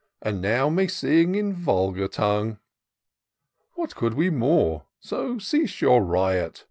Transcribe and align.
You 0.25 0.31
now 0.31 0.67
may 0.67 0.87
sing 0.87 1.35
in 1.35 1.53
vulgax 1.53 2.13
tongue! 2.15 2.57
What 3.75 3.93
could 3.95 4.15
we 4.15 4.31
more?— 4.31 4.85
so 4.99 5.37
cease 5.37 5.79
your 5.79 6.03
riot. 6.03 6.59